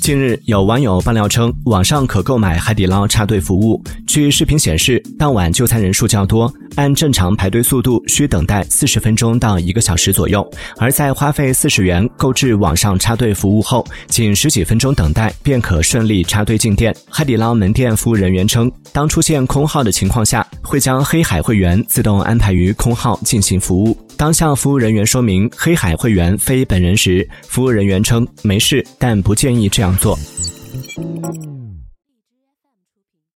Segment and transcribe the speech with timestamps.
[0.00, 3.82] 近日，有网友爆料称，网上可购买海底捞插队服务。
[4.06, 10.48] 据视频显示，当晚就餐人数较多，按正常排队速度需等待四十分钟到一个小时左右。
[10.78, 16.94] 而在花费四十元购置网上插队服务后，仅十几分钟等待便可顺利插队进店。
[17.10, 24.05] 海底捞门店服务人员称，当出现空号的情况下，会将黑海会员自动安排于空号进行服务。
[24.16, 30.18] 当向服务人员说明黑海会员非本人时，服务人员称没事，但不建议这样做。